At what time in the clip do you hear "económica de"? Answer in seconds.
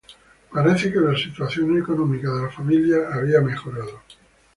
1.77-2.41